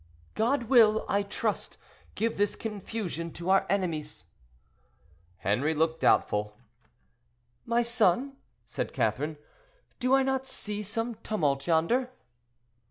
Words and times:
"God 0.33 0.63
will, 0.63 1.05
I 1.07 1.21
trust, 1.21 1.77
give 2.15 2.35
this 2.37 2.55
confusion 2.55 3.31
to 3.33 3.51
our 3.51 3.67
enemies." 3.69 4.23
Henri 5.43 5.75
looked 5.75 5.99
doubtful. 6.01 6.57
"My 7.67 7.83
son," 7.83 8.35
said 8.65 8.93
Catherine, 8.93 9.37
"do 9.99 10.15
I 10.15 10.23
not 10.23 10.47
see 10.47 10.81
some 10.81 11.13
tumult 11.21 11.67
yonder?" 11.67 12.09